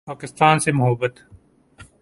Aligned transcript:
پاکستان 0.07 0.59
سے 0.59 0.71
محبت 0.71 1.19